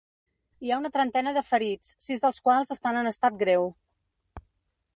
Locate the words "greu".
3.43-3.69